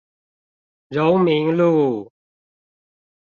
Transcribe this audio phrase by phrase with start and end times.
[0.89, 2.11] 榮民路